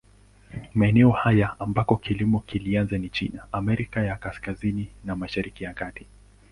Maeneo 0.75 1.11
haya 1.11 1.59
ambako 1.59 1.97
kilimo 1.97 2.39
kilianza 2.39 2.97
ni 2.97 3.09
China, 3.09 3.47
Amerika 3.51 4.03
ya 4.05 4.15
Kaskazini 4.15 4.89
na 5.05 5.15
Mashariki 5.15 5.63
ya 5.63 5.73
Kati. 5.73 6.05